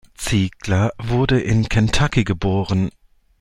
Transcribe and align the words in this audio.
Ziegler 0.15 0.93
wurde 0.97 1.39
in 1.39 1.69
Kentucky 1.69 2.23
geboren. 2.23 2.89